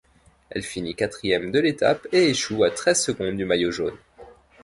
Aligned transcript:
Elle 0.49 0.63
finit 0.63 0.95
quatrième 0.95 1.51
de 1.51 1.59
l'étape 1.59 2.07
et 2.11 2.25
échoue 2.31 2.63
à 2.63 2.71
treize 2.71 2.99
secondes 3.03 3.37
du 3.37 3.45
maillot 3.45 3.69
jaune. 3.69 3.97